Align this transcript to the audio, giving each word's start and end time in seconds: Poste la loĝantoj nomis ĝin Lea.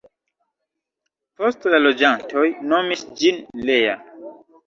Poste 1.41 1.73
la 1.75 1.81
loĝantoj 1.83 2.47
nomis 2.71 3.05
ĝin 3.21 3.39
Lea. 3.69 3.95